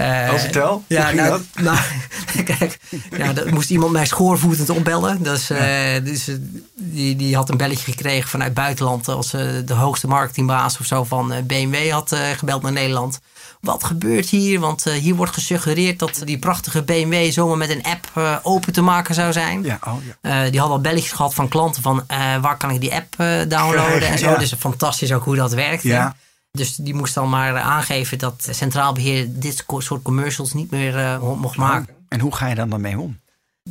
[0.00, 0.26] Ja.
[0.26, 0.84] Eh, Oh, vertel.
[0.86, 1.78] Ja, Hoe ging nou, nou,
[2.58, 2.78] kijk,
[3.16, 5.22] ja, dat moest iemand mij schoorvoetend opbellen.
[5.22, 6.34] Dus, eh, dus eh,
[6.74, 9.08] die, die had een belletje gekregen vanuit het buitenland.
[9.08, 13.20] Als de hoogste marketingbaas of zo van BMW had gebeld naar Nederland.
[13.60, 14.60] Wat gebeurt hier?
[14.60, 19.14] Want hier wordt gesuggereerd dat die prachtige BMW zomaar met een app open te maken
[19.14, 19.62] zou zijn.
[19.62, 20.50] Ja, oh, ja.
[20.50, 22.04] Die hadden al belletjes gehad van klanten van
[22.40, 23.14] waar kan ik die app
[23.48, 24.36] downloaden en zo.
[24.38, 25.82] Dus fantastisch ook hoe dat werkt.
[25.82, 26.14] Ja.
[26.50, 31.18] Dus die moest dan maar aangeven dat Centraal Beheer dit soort commercials niet meer eh,
[31.20, 31.94] mo- mocht maken.
[32.08, 33.18] En hoe ga je dan daarmee om?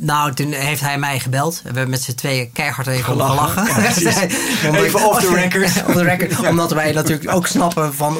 [0.00, 1.54] Nou, toen heeft hij mij gebeld.
[1.56, 3.48] We hebben met z'n tweeën keihard even Gelachen.
[3.48, 3.82] gelachen.
[3.82, 4.38] Ja, precies.
[4.66, 5.64] Omdat- Even off the record.
[5.86, 6.48] off the record.
[6.48, 8.18] Omdat wij natuurlijk ook snappen van...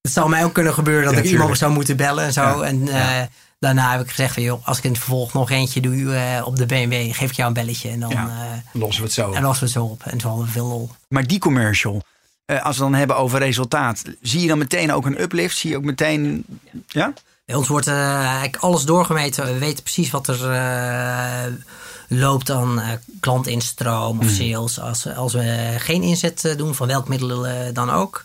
[0.00, 2.60] Het zou mij ook kunnen gebeuren dat Ja, ik iemand zou moeten bellen en zo.
[2.60, 3.22] En eh,
[3.58, 4.42] daarna heb ik gezegd van...
[4.42, 7.12] Joh, als ik in het vervolg nog eentje doe eh, op de BMW...
[7.14, 8.10] geef ik jou een belletje en dan...
[8.12, 8.26] Eh,
[8.72, 9.32] Lossen we het zo.
[9.32, 10.02] en lossen we het zo op.
[10.04, 10.90] En zo hadden we veel lol.
[11.08, 12.00] Maar die commercial, eh,
[12.58, 15.56] als we dan hebben over resultaat, zie je dan meteen ook een uplift?
[15.56, 16.44] Zie je ook meteen.
[16.86, 17.12] Ja?
[17.44, 19.46] Bij ons wordt eh, eigenlijk alles doorgemeten.
[19.46, 21.52] We weten precies wat er eh,
[22.08, 22.88] loopt aan eh,
[23.20, 24.80] klantinstroom of sales.
[24.80, 28.24] Als, als we geen inzet eh, doen, van welk middel eh, dan ook.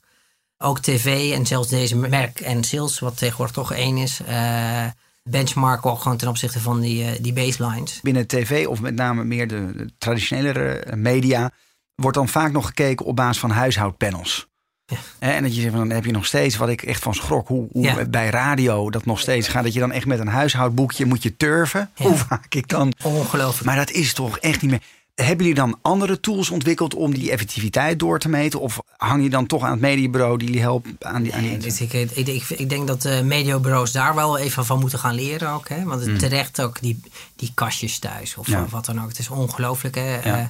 [0.58, 4.20] Ook tv en zelfs deze merk en sales, wat tegenwoordig toch één is.
[4.28, 4.86] eh
[5.30, 8.00] benchmarken ook gewoon ten opzichte van die, eh, die baselines.
[8.02, 11.52] Binnen tv of met name meer de, de traditionele eh, media,
[11.96, 14.48] wordt dan vaak nog gekeken op basis van huishoudpanels.
[14.86, 14.98] Ja.
[15.20, 17.68] En dat je zegt, dan heb je nog steeds, wat ik echt van schrok, hoe,
[17.72, 18.06] hoe Ja.
[18.06, 19.64] bij radio dat nog steeds gaat.
[19.64, 21.90] Dat je dan echt met een huishoudboekje moet je turven.
[21.96, 22.06] Ja.
[22.06, 22.94] Hoe vaak ik dan.
[23.04, 23.66] Ongelooflijk.
[23.66, 24.82] Maar dat is toch echt niet meer.
[25.16, 28.60] Hebben jullie dan andere tools ontwikkeld om die effectiviteit door te meten?
[28.60, 31.34] Of hang je dan toch aan het mediabureau die jullie helpt aan die...
[31.34, 31.50] Aan die...
[31.50, 35.00] Nee, dus ik, ik, ik, ik denk dat de mediabureaus daar wel even van moeten
[35.00, 35.70] gaan leren ook.
[35.70, 35.84] Hè?
[35.84, 37.02] Want het terecht ook die,
[37.36, 38.66] die kastjes thuis of Ja.
[38.70, 39.08] wat dan ook.
[39.08, 39.96] Het is ongelooflijk.
[39.96, 40.14] Hè?
[40.14, 40.22] Ja.
[40.38, 40.46] Eh,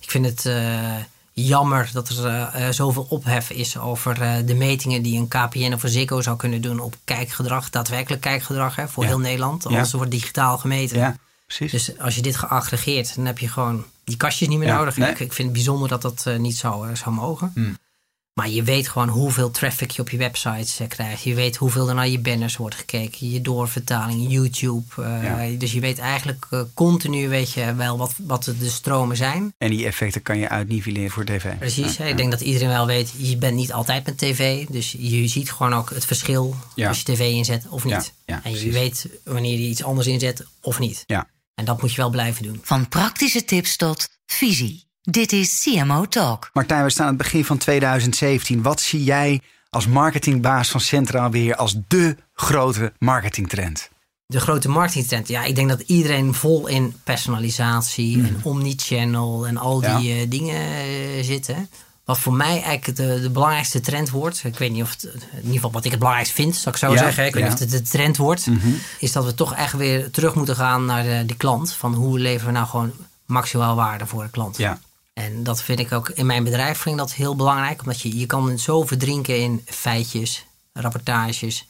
[0.00, 0.94] ik vind het eh,
[1.32, 5.72] jammer dat er eh, eh, zoveel ophef is over eh, de metingen die een KPN
[5.72, 7.70] of een Ziggo zou kunnen doen op kijkgedrag.
[7.70, 9.08] Daadwerkelijk kijkgedrag hè, voor Ja.
[9.08, 9.64] heel Nederland.
[9.68, 9.76] Ja.
[9.76, 10.98] Alles wordt digitaal gemeten.
[10.98, 11.70] Ja, precies.
[11.70, 14.96] Dus als je dit geaggregeerd, dan heb je gewoon die kastjes niet meer Ja, nodig.
[14.96, 15.10] nee.
[15.10, 17.50] Ik, ik vind het bijzonder dat dat eh, niet zou, eh, zou mogen.
[17.54, 17.78] Hmm.
[18.32, 21.22] Maar je weet gewoon hoeveel traffic je op je websites eh, krijgt.
[21.22, 23.30] Je weet hoeveel er naar je banners wordt gekeken.
[23.30, 24.84] Je doorvertaling, YouTube.
[24.96, 25.48] Ja.
[25.58, 29.54] Dus je weet eigenlijk continu weet je wel wat, wat de stromen zijn.
[29.58, 31.58] En die effecten kan je uitnivelleren voor tv.
[31.58, 31.96] Precies.
[31.96, 32.04] Ja.
[32.04, 34.66] Ik denk dat iedereen wel weet, je bent niet altijd met tv.
[34.66, 38.12] Dus je ziet gewoon ook het verschil als je tv inzet of niet.
[38.24, 41.04] En je weet wanneer je iets anders inzet of niet.
[41.06, 41.26] Ja.
[41.56, 42.60] En dat moet je wel blijven doen.
[42.62, 44.84] Van praktische tips tot visie.
[45.02, 46.50] Dit is CMO Talk.
[46.52, 48.62] Martijn, we staan aan het begin van 2017.
[48.62, 49.40] Wat zie jij
[49.70, 53.90] als marketingbaas van Centraal Beheer als dé grote marketingtrend?
[54.26, 55.28] De grote marketingtrend.
[55.28, 60.60] Ja, ik denk dat iedereen vol in personalisatie en omnichannel en al die eh, dingen
[60.60, 61.68] eh, zitten.
[62.06, 64.44] Wat voor mij eigenlijk de, de belangrijkste trend wordt.
[64.44, 66.78] Ik weet niet of het, in ieder geval wat ik het belangrijkst vind, zal ik
[66.78, 67.26] zo Ja, zeggen.
[67.26, 67.48] Ik weet ja.
[67.48, 68.46] niet of het de trend wordt.
[68.98, 71.72] Is dat we toch echt weer terug moeten gaan naar de, de klant.
[71.72, 72.92] Van hoe leveren we nou gewoon
[73.24, 74.56] maximaal waarde voor de klant.
[74.56, 74.78] Ja,
[75.12, 77.80] En dat vind ik ook in mijn bedrijf vind ik dat heel belangrijk.
[77.80, 81.66] Omdat je, je kan zo verdrinken in feitjes, rapportages,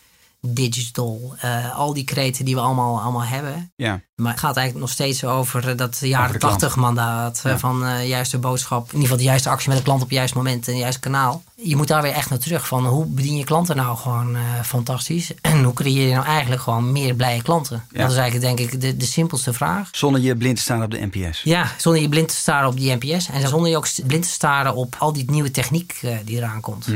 [0.52, 1.34] digital.
[1.40, 3.72] eh, al die kreten die we allemaal, allemaal hebben.
[3.76, 6.38] ja, Maar het gaat eigenlijk nog steeds over eh, dat jaren.
[6.38, 7.40] 80 mandaat.
[7.44, 7.58] eh, Ja.
[7.58, 8.80] Van eh, juiste boodschap.
[8.86, 10.82] In ieder geval de juiste actie met de klant op het juiste moment en het
[10.82, 11.42] juiste kanaal.
[11.62, 12.66] Je moet daar weer echt naar terug.
[12.66, 15.32] Van hoe bedien je klanten nou gewoon fantastisch?
[15.40, 17.84] En hoe creëer je nou eigenlijk gewoon meer blije klanten?
[17.92, 18.00] Ja.
[18.02, 19.88] Dat is eigenlijk denk ik de, de simpelste vraag.
[19.92, 21.40] zonder je blind te staan op de NPS.
[21.44, 23.28] Ja, zonder je blind te staren op die NPS.
[23.28, 26.86] En zonder je ook blind te staren op al die nieuwe techniek die eraan komt.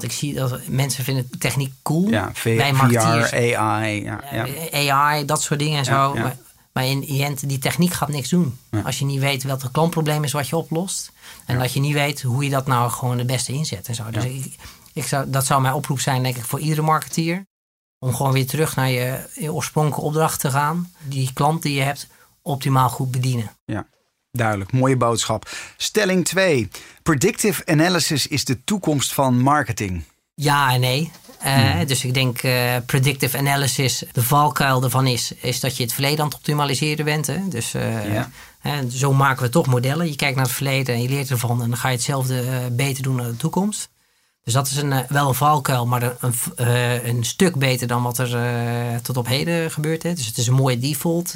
[0.00, 2.08] Want ik zie dat mensen vinden techniek cool.
[2.08, 3.36] Ja, V- Wij VR.
[3.58, 4.02] AI.
[4.04, 4.46] Ja, ja.
[4.94, 6.14] AI, dat soort dingen en zo.
[6.22, 6.36] Maar,
[6.72, 8.58] maar in die end, die techniek gaat niks doen.
[8.84, 11.12] Als je niet weet wat het klantprobleem is wat je oplost.
[11.46, 14.10] En dat je niet weet hoe je dat nou gewoon het beste inzet en zo.
[14.10, 14.56] Dus ik,
[14.92, 17.46] ik zou, dat zou mijn oproep zijn, denk ik, voor iedere marketeer.
[17.98, 20.92] Om gewoon weer terug naar je, je oorspronkelijke opdracht te gaan.
[21.02, 22.06] Die klant die je hebt,
[22.42, 23.50] optimaal goed bedienen.
[23.64, 23.86] Ja,
[24.32, 24.72] duidelijk.
[24.72, 25.50] Mooie boodschap.
[25.76, 26.68] Stelling 2.
[27.02, 30.02] Predictive analysis is de toekomst van marketing.
[30.34, 31.10] Ja en nee.
[31.38, 35.92] Eh, Dus ik denk eh, predictive analysis, de valkuil ervan is, is dat je het
[35.92, 37.26] verleden aan het optimaliseren bent.
[37.26, 37.48] Hè?
[37.48, 38.30] Dus Ja.
[38.58, 40.08] hè, zo maken we toch modellen.
[40.08, 43.02] Je kijkt naar het verleden en je leert ervan en dan ga je hetzelfde beter
[43.02, 43.88] doen naar de toekomst.
[44.48, 47.86] Dus dat is een, eh, wel een valkuil, maar een, een, eh, een stuk beter
[47.86, 50.02] dan wat er eh, tot op heden gebeurt.
[50.02, 50.14] Hè?
[50.14, 51.32] Dus het is een mooie default,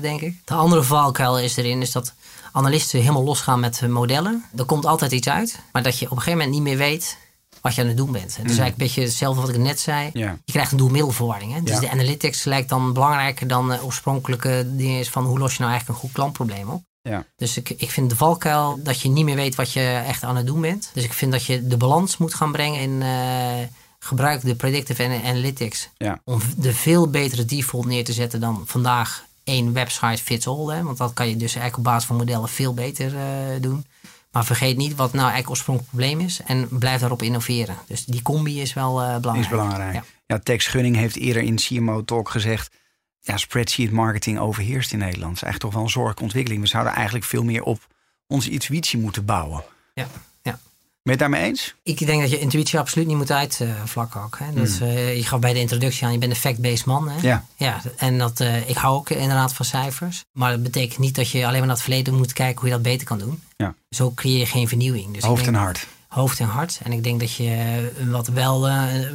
[0.00, 0.36] denk ik.
[0.44, 2.14] De andere valkuil is erin, is dat
[2.52, 4.44] analisten helemaal losgaan met modellen.
[4.56, 7.16] Er komt altijd iets uit, maar dat je op een gegeven moment niet meer weet
[7.60, 8.36] wat je aan het doen bent.
[8.36, 10.10] Het is eigenlijk een beetje hetzelfde wat ik net zei.
[10.12, 11.52] Je krijgt een doelmiddelverwarring.
[11.52, 11.62] Hè?
[11.62, 15.58] Dus de analytics lijkt dan belangrijker dan de oorspronkelijke dingen is van hoe los je
[15.58, 16.82] nou eigenlijk een goed klantprobleem op.
[17.02, 17.24] Ja.
[17.36, 20.36] Dus ik, ik vind de valkuil dat je niet meer weet wat je echt aan
[20.36, 20.90] het doen bent.
[20.94, 23.66] Dus ik vind dat je de balans moet gaan brengen in eh,
[23.98, 25.88] gebruik de predictive ana- analytics.
[25.96, 26.20] Ja.
[26.24, 30.66] Om de veel betere default neer te zetten dan vandaag één website fits all.
[30.74, 30.82] Hè?
[30.82, 33.86] Want dat kan je dus eigenlijk op basis van modellen veel beter eh, doen.
[34.30, 36.40] Maar vergeet niet wat nou eigenlijk oorspronkelijk probleem is.
[36.46, 37.76] En blijf daarop innoveren.
[37.86, 39.38] Dus die combi is wel eh, belangrijk.
[39.44, 39.94] Is belangrijk.
[39.94, 40.04] Ja.
[40.26, 40.38] Ja.
[40.38, 42.74] Tex Gunning heeft eerder in CMO Talk gezegd...
[43.24, 45.34] Ja, spreadsheet marketing overheerst in Nederland.
[45.34, 46.62] Dat is eigenlijk toch wel een zorgelijke ontwikkeling.
[46.62, 47.86] We zouden eigenlijk veel meer op
[48.26, 49.64] onze intuïtie moeten bouwen.
[49.94, 50.06] Ja,
[50.42, 50.50] ja.
[50.52, 50.60] Ben
[51.02, 51.74] je het daarmee eens?
[51.82, 54.38] Ik denk dat je intuïtie absoluut niet moet uitvlakken ook.
[54.38, 54.52] Hè.
[54.52, 57.08] Dat, is, eh, je gaf bij de introductie aan, je bent een fact-based man.
[57.08, 57.18] Hè?
[57.18, 57.28] Hmm.
[57.28, 57.44] Ja.
[57.56, 60.24] ja en dat, eh, ik hou ook inderdaad van cijfers.
[60.32, 62.74] Maar dat betekent niet dat je alleen maar naar het verleden moet kijken hoe je
[62.74, 63.42] dat beter kan doen.
[63.56, 63.74] Ja.
[63.90, 65.14] Zo creëer je geen vernieuwing.
[65.14, 65.86] Dus Hoofd en hart.
[66.08, 66.80] hoofd en hart.
[66.82, 68.60] En ik denk dat je, eh, wat, wel,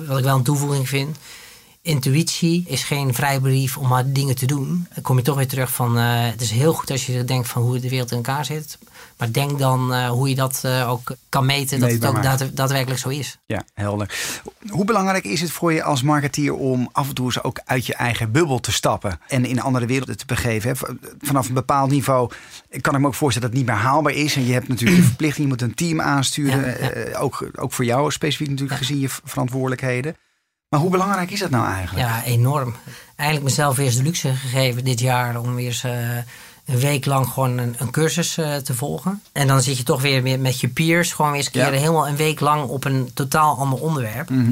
[0.08, 1.18] wat ik wel een toevoeging vind...
[1.88, 4.88] Intuïtie is geen vrijbrief om maar dingen te doen.
[4.94, 5.98] Dan kom je toch weer terug van...
[5.98, 8.78] eh, het is heel goed als je denkt van hoe de wereld in elkaar zit.
[9.18, 11.80] Maar denk dan eh, hoe je dat eh, ook kan meten...
[11.80, 13.38] dat het ook daad- daadwerkelijk zo is.
[13.46, 14.40] Ja, helder.
[14.70, 17.86] Hoe belangrijk is het voor je als marketeer om af en toe eens ook uit
[17.86, 20.70] je eigen bubbel te stappen en in andere werelden te begeven?
[20.70, 20.76] hè?
[21.22, 22.32] Vanaf een bepaald niveau
[22.82, 24.36] kan ik me ook voorstellen dat het niet meer haalbaar is.
[24.36, 26.78] En je hebt natuurlijk de verplichting, je moet een team aansturen.
[26.82, 27.18] Ja, ja.
[27.18, 30.16] ook, ook voor jou specifiek natuurlijk gezien je verantwoordelijkheden.
[30.70, 32.08] Maar hoe belangrijk is dat nou eigenlijk?
[32.08, 32.76] Ja, enorm.
[33.16, 35.40] Eigenlijk mezelf eens de luxe gegeven dit jaar...
[35.40, 36.16] om weer eens eh,
[36.66, 39.22] een week lang gewoon een, een cursus eh, te volgen.
[39.32, 41.12] En dan zit je toch weer met je peers...
[41.14, 41.80] gewoon weer eens een keer Ja.
[41.80, 42.68] helemaal een week lang...
[42.70, 44.30] op een totaal ander onderwerp.
[44.30, 44.52] Mhm.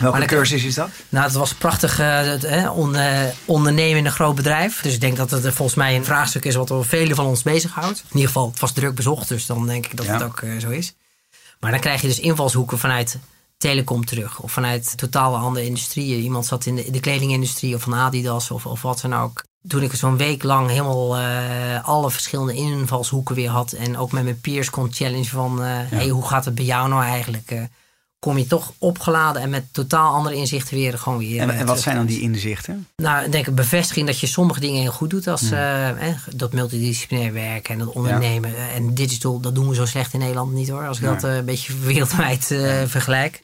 [0.00, 0.88] Welke cursus is dat?
[1.08, 4.80] Nou, het was prachtig eh, on, eh, ondernemen in een groot bedrijf.
[4.80, 7.42] Dus ik denk dat het volgens mij een vraagstuk is wat er velen van ons
[7.42, 7.98] bezighoudt.
[7.98, 10.12] In ieder geval, het was druk bezocht, dus dan denk ik dat Ja.
[10.12, 10.94] het ook eh, zo is.
[11.60, 13.18] Maar dan krijg je dus invalshoeken vanuit
[13.62, 14.40] telecom terug.
[14.40, 16.22] Of vanuit totaal andere industrieën.
[16.22, 19.44] Iemand zat in de, in de kledingindustrie of van Adidas of, of wat dan ook.
[19.66, 23.72] Toen ik zo'n week lang helemaal eh, alle verschillende invalshoeken weer had.
[23.72, 25.62] En ook met mijn peers kon challenge van...
[25.62, 27.50] eh, hey, hoe gaat het bij jou nou eigenlijk?
[27.50, 27.62] eh,
[28.18, 31.40] kom je toch opgeladen en met totaal andere inzichten weer gewoon weer.
[31.40, 32.86] En, en wat zijn dan die inzichten?
[32.96, 35.26] Nou, ik denk een bevestiging dat je sommige dingen heel goed doet.
[35.26, 35.88] Als eh,
[36.34, 38.56] dat multidisciplinair werken en dat ondernemen.
[38.74, 40.86] En digital, dat doen we zo slecht in Nederland niet hoor.
[40.86, 42.44] Als ik dat een beetje wereldwijd
[42.86, 43.42] vergelijk.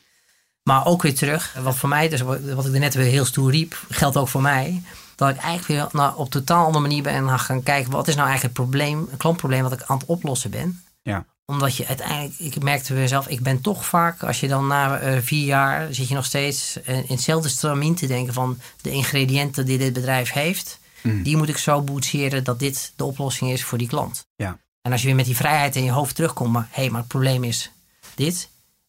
[0.69, 1.55] Maar ook weer terug.
[1.63, 4.43] Wat voor mij, dus wat ik er net weer heel stoer riep, geldt ook voor
[4.43, 4.83] mij.
[5.17, 7.91] Dat ik eigenlijk weer nou, op totaal andere manier ben gaan kijken.
[7.91, 11.25] Wat is nou eigenlijk het probleem, een klantprobleem wat ik aan het oplossen ben Ja.
[11.47, 14.99] omdat je uiteindelijk, ik merkte weer zelf, ik ben toch vaak, als je dan na
[14.99, 18.91] eh, vier jaar, zit je nog steeds eh, in hetzelfde stramien te denken van de
[18.91, 21.23] ingrediënten die dit bedrijf heeft, Mm.
[21.23, 24.27] die moet ik zo boetseren dat dit de oplossing is voor die klant.
[24.37, 24.59] Ja.
[24.83, 27.01] En als je weer met die vrijheid in je hoofd terugkomt, maar hé, hey, maar
[27.01, 27.71] het probleem is
[28.15, 28.49] dit.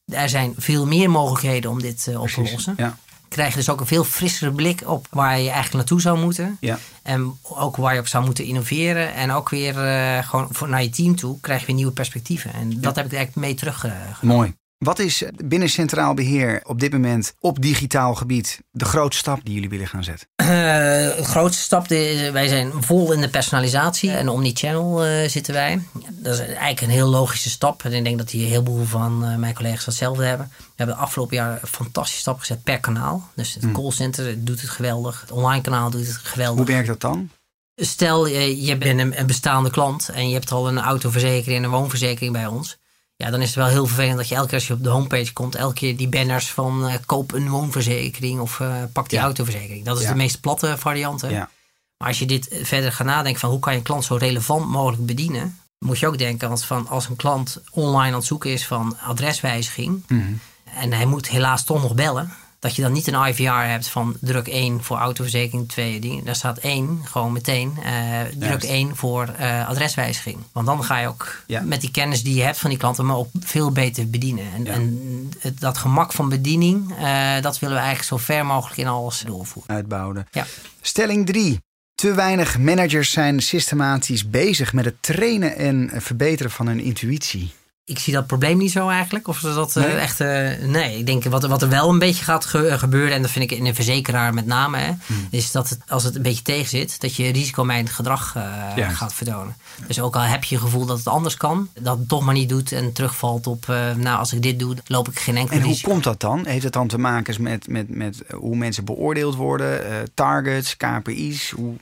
[0.10, 2.74] Er zijn veel meer mogelijkheden om dit eh, op te lossen.
[2.78, 2.98] Ja.
[3.28, 6.58] Krijg je dus ook een veel frissere blik op waar je eigenlijk naartoe zou moeten.
[6.60, 6.80] Ja.
[7.04, 9.14] En ook waar je op zou moeten innoveren.
[9.14, 12.54] En ook weer eh, gewoon voor, naar je team toe krijg je weer nieuwe perspectieven.
[12.54, 14.18] En dat heb ik eigenlijk mee teruggenomen.
[14.22, 14.54] Mooi.
[14.80, 19.54] Wat is binnen Centraal Beheer op dit moment op digitaal gebied de grootste stap die
[19.54, 20.28] jullie willen gaan zetten?
[20.36, 25.82] Eh, de grootste stap, wij zijn vol in de personalisatie en omnichannel eh zitten wij.
[26.10, 27.84] Dat is eigenlijk een heel logische stap.
[27.84, 30.52] En ik denk dat hier een heleboel van eh, mijn collega's datzelfde hebben.
[30.58, 33.30] We hebben de afgelopen jaar een fantastische stap gezet per kanaal.
[33.36, 35.22] Dus het callcenter doet het geweldig.
[35.22, 36.58] Het online kanaal doet het geweldig.
[36.58, 37.30] Hoe werkt dat dan?
[37.76, 42.34] Stel, je, bent een bestaande klant en je hebt al een autoverzekering en een woonverzekering
[42.34, 42.79] bij ons.
[43.24, 44.90] Ja, dan is het wel heel vervelend dat je elke keer als je op de
[44.90, 49.18] homepage komt, elke keer die banners van eh, koop een woonverzekering of eh, pak die
[49.18, 49.24] Ja.
[49.24, 49.86] autoverzekering.
[49.86, 50.10] Dat is Ja.
[50.10, 51.22] de meest platte variant.
[51.22, 51.28] hè.
[51.30, 51.50] Ja.
[51.98, 54.68] Maar als je dit verder gaat nadenken van hoe kan je een klant zo relevant
[54.68, 58.50] mogelijk bedienen, moet je ook denken als, van, als een klant online aan het zoeken
[58.52, 60.34] is van adreswijziging Mhm.
[60.64, 62.34] en hij moet helaas toch nog bellen.
[62.60, 66.26] Dat je dan niet een IVR hebt van druk 1 voor autoverzekering, 2 dingen.
[66.26, 67.74] Daar staat 1 gewoon meteen.
[67.84, 68.66] eh, druk Juist.
[68.66, 70.38] 1 voor eh, adreswijziging.
[70.52, 71.62] Want dan ga je ook Ja.
[71.62, 74.46] met die kennis die je hebt van die klanten, maar ook veel beter bedienen.
[74.56, 74.72] En, Ja.
[74.72, 78.88] en het- dat gemak van bediening, eh, dat willen we eigenlijk zo ver mogelijk in
[78.88, 79.76] alles doorvoeren.
[79.76, 80.28] Uitbouwen.
[80.32, 80.46] Ja.
[80.82, 81.58] Stelling 3.
[81.96, 87.52] Te weinig managers zijn systematisch bezig met het trainen en verbeteren van hun intuïtie.
[87.90, 89.28] Ik zie dat probleem niet zo eigenlijk.
[89.28, 89.94] Of is dat eh, Nee?
[89.96, 90.20] echt.
[90.20, 90.28] eh,
[90.68, 93.14] nee, ik denk wat, wat er wel een beetje gaat ge- gebeuren.
[93.16, 94.78] En dat vind ik in een verzekeraar met name.
[94.78, 95.28] Hè, Hmm.
[95.30, 97.02] Is dat het, als het een beetje tegen zit.
[97.02, 99.56] Dat je risicomijdend gedrag eh, gaat vertonen.
[99.88, 101.70] Dus ook al heb je het gevoel dat het anders kan.
[101.80, 102.72] Dat het toch maar niet doet.
[102.72, 103.66] En terugvalt op.
[103.98, 105.92] nou, als ik dit doe, loop ik geen enkel En hoe risico.
[105.92, 106.46] komt dat dan?
[106.46, 109.82] Heeft het dan te maken met, met, met hoe mensen beoordeeld worden?
[110.14, 111.52] targets, KPI's?
[111.52, 111.74] Hoe,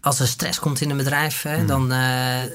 [0.00, 1.42] Als er stress komt in een bedrijf.
[1.42, 1.66] Hè, Hmm.
[1.66, 1.92] Dan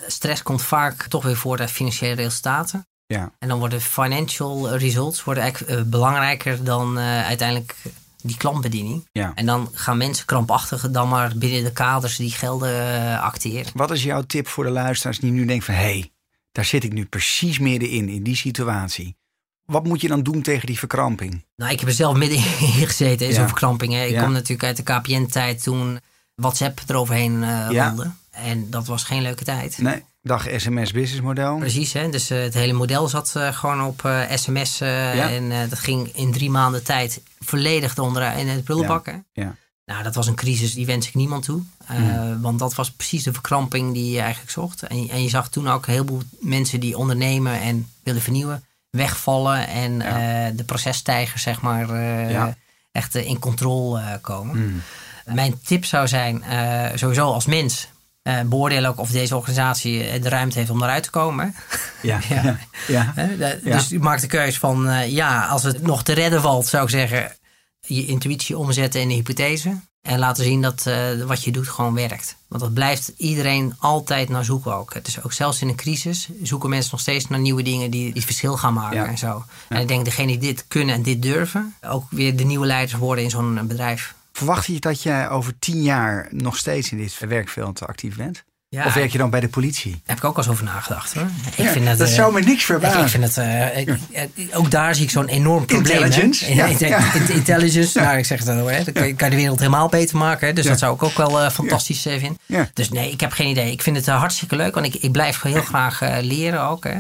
[0.08, 2.88] stress komt vaak toch weer voor de financiële resultaten.
[3.18, 3.32] Ja.
[3.40, 7.76] En dan worden financial results worden eigenlijk eh, belangrijker dan eh, uiteindelijk
[8.22, 9.08] die klantbediening.
[9.12, 9.32] Ja.
[9.36, 13.72] En dan gaan mensen krampachtig dan maar binnen de kaders die gelden eh, acteren.
[13.76, 15.76] Wat is jouw tip voor de luisteraars die nu denken van...
[15.76, 16.12] hé, hey,
[16.52, 19.18] daar zit ik nu precies middenin, in die situatie.
[19.66, 21.46] Wat moet je dan doen tegen die verkramping?
[21.56, 22.38] Nou, ik heb er zelf midden
[22.78, 23.38] in gezeten, in Ja.
[23.38, 23.94] zo'n verkramping.
[23.94, 24.04] Hè.
[24.04, 24.24] Ik Ja.
[24.24, 26.00] kom natuurlijk uit de KPN-tijd toen
[26.40, 27.88] WhatsApp eroverheen Ja.
[27.90, 28.12] rolde.
[28.32, 29.78] En dat was geen leuke tijd.
[29.78, 31.58] Nee, dag sms business model.
[31.58, 32.10] Precies, hè?
[32.10, 34.78] dus eh, het hele model zat eh, gewoon op sms.
[34.78, 35.30] Ja.
[35.30, 39.14] En dat ging in drie maanden tijd volledig eronder in het prullenbak.
[39.34, 39.56] Ja.
[39.86, 41.62] Nou, dat was een crisis die wens ik niemand toe.
[41.86, 42.42] Hmm.
[42.42, 44.84] Want dat was precies de verkramping die je eigenlijk zocht.
[44.84, 49.68] En, en je zag toen ook een heleboel mensen die ondernemen en willen vernieuwen, wegvallen.
[49.68, 50.50] En Ja.
[50.50, 51.88] de processtijgers, zeg maar,
[52.92, 54.58] echt in controle komen.
[54.58, 54.82] Mm.
[55.34, 57.88] Mijn tip zou zijn, eh, sowieso als mens,
[58.22, 61.56] eh beoordeel ook of deze organisatie eh, de ruimte heeft om eruit te komen.
[62.02, 62.20] Ja.
[62.30, 62.58] Ja.
[62.88, 63.14] Ja.
[63.16, 63.60] de-.
[63.64, 66.90] Dus u maakt de keuze van, ja, als het nog te redden valt, zou ik
[66.90, 67.32] zeggen,
[67.80, 69.80] je intuïtie omzetten in een hypothese.
[70.02, 70.90] En laten zien dat
[71.26, 72.36] wat je doet gewoon werkt.
[72.48, 74.94] Want dat blijft iedereen altijd naar zoeken ook.
[74.94, 78.26] Het is ook zelfs in een crisis zoeken mensen nog steeds naar nieuwe dingen die,
[78.26, 79.06] verschil gaan maken Ja.
[79.06, 79.44] en zo.
[79.70, 83.00] En ik denk degene die dit kunnen en dit durven, ook weer de nieuwe leiders
[83.00, 84.14] worden in zo'n bedrijf.
[84.40, 88.44] Verwacht je dat je over tien jaar nog steeds in dit werkveld actief bent?
[88.70, 89.92] Ja, of werk je dan bij de politie?
[89.92, 91.24] Daar heb ik ook al eens over nagedacht hoor.
[91.46, 93.02] Ik Ja, vind dat, dat eh, zou me niks Ik, verbazen.
[93.02, 93.98] ik vind het, eh, ik-
[94.34, 95.98] ik- ook daar zie ik zo'n enorm probleem.
[95.98, 96.04] hè.
[96.04, 96.66] Intelligence, ja,
[97.34, 98.72] Intelligence, nou ik zeg het dan hoor.
[98.72, 98.84] hè.
[98.84, 100.48] Dan kan je, de wereld helemaal beter maken.
[100.48, 100.54] hè.
[100.54, 102.70] Dus dat zou ik ook wel eh, fantastisch eh, vinden.
[102.74, 103.72] Dus nee, ik heb geen idee.
[103.72, 104.74] Ik vind het eh, hartstikke leuk.
[104.74, 106.84] Want ik, ik blijf heel graag eh, leren ook.
[106.84, 106.98] Hè.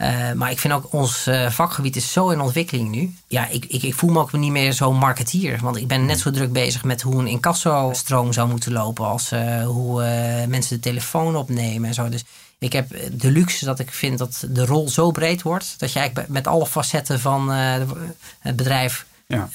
[0.00, 3.14] Uh, maar ik vind ook ons uh, vakgebied is zo in ontwikkeling nu.
[3.26, 5.58] Ja, ik, ik, ik, voel me ook niet meer zo marketeer.
[5.62, 9.06] Want ik ben net zo druk bezig met hoe een incasso-stroom zou moeten lopen.
[9.06, 10.02] Als uh, hoe
[10.48, 12.08] mensen de telefoon opnemen en zo.
[12.08, 12.24] Dus
[12.58, 15.74] ik heb de luxe dat ik vind dat de rol zo breed wordt.
[15.78, 19.48] Dat je eigenlijk met alle facetten van het bedrijf ja,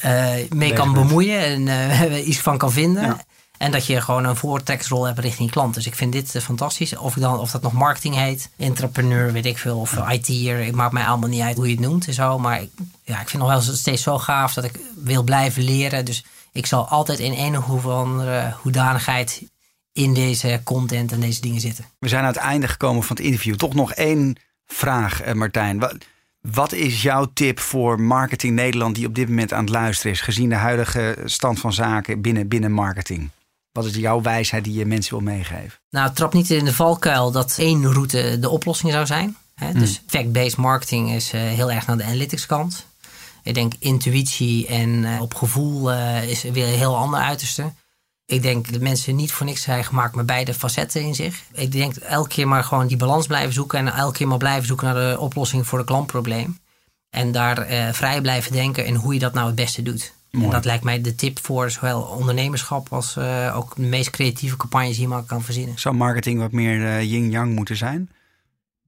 [0.50, 1.68] mee kan bemoeien.
[1.68, 3.04] En iets van kan vinden.
[3.04, 3.25] Ja.
[3.58, 5.74] En dat je gewoon een voortrekksrol hebt richting klant.
[5.74, 6.98] Dus ik vind dit fantastisch.
[6.98, 9.80] Of, dan, of dat nog marketing heet, entrepreneur, weet ik veel.
[9.80, 10.10] Of.
[10.12, 12.40] IT'er, het maakt mij allemaal niet uit hoe je het noemt en zo.
[12.40, 12.70] Maar ik,
[13.04, 16.06] ja, ik vind nog wel steeds zo gaaf dat ik wil blijven leren.
[16.06, 19.44] Dus ik zal altijd in een of andere hoedanigheid
[19.92, 21.86] in deze content en deze dingen zitten.
[22.00, 23.56] We zijn aan het einde gekomen van het interview.
[23.56, 25.80] Toch nog één vraag, eh, Martijn.
[25.80, 25.96] Wat,
[26.42, 30.22] wat is jouw tip voor Marketing Nederland die op dit moment aan het luisteren is,
[30.22, 33.30] gezien de huidige stand van zaken binnen, binnen marketing?
[33.76, 35.80] Wat is jouw wijsheid die je mensen wil meegeven?
[35.90, 39.38] Nou, trap niet in de valkuil dat één route de oplossing zou zijn.
[39.56, 39.70] Hè?
[39.70, 39.80] Hmm.
[39.80, 42.86] Dus fact-based marketing is uh, heel erg naar de analytics kant.
[43.44, 47.74] Ik denk intuïtie en uh, op gevoel uh, is weer een heel ander uiterste.
[48.26, 51.44] Ik denk dat mensen niet voor niks zijn gemaakt met beide facetten in zich.
[51.54, 54.68] Ik denk elke keer maar gewoon die balans blijven zoeken en elke keer maar blijven
[54.68, 56.60] zoeken naar de oplossing voor het klantprobleem.
[57.10, 60.14] En daar vrij blijven denken in hoe je dat nou het beste doet.
[60.44, 64.58] En dat lijkt mij de tip voor zowel ondernemerschap als uh, ook de meest creatieve
[64.58, 65.80] campagnes die je maar kan verzinnen.
[65.80, 68.10] Zou marketing wat meer uh, yin-yang moeten zijn?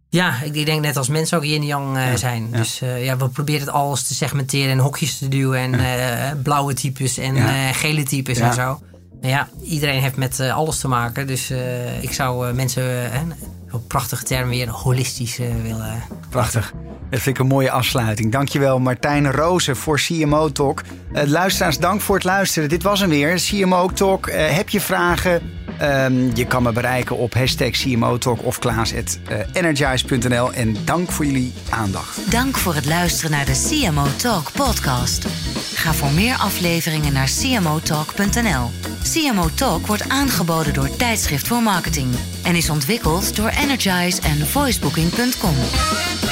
[0.10, 2.48] Ja, ik denk net als mensen ook yin-yang uh, zijn.
[2.52, 2.58] Ja.
[2.58, 5.74] Dus ja, we proberen het alles te segmenteren en hokjes te duwen.
[5.74, 7.36] En blauwe types en
[7.74, 8.82] gele types en zo.
[9.22, 11.28] Ja, iedereen heeft met alles te maken.
[11.28, 11.52] Dus
[12.02, 13.12] ik zou mensen
[13.72, 16.04] op prachtige term weer holistisch willen.
[16.30, 16.74] Prachtig.
[17.10, 18.32] Dat vind ik een mooie afsluiting.
[18.32, 20.82] Dankjewel Martijn Rozen voor CMO Talk.
[21.14, 22.70] Uh, luisteraars, dank voor het luisteren.
[22.70, 24.28] Dit was hem weer, CMO Talk.
[24.28, 25.42] Uh, heb je vragen?
[25.82, 30.54] Um, je kan me bereiken op hashtag CMO Talk of klaas.energize.nl.
[30.54, 32.32] En dank voor jullie aandacht.
[32.32, 35.28] Dank voor het luisteren naar de CMO Talk podcast.
[35.74, 38.72] Ga voor meer afleveringen naar cmotalk.nl.
[39.14, 46.27] CMO Talk wordt aangeboden door Tijdschrift voor Marketing en is ontwikkeld door Energize en voicebooking.com.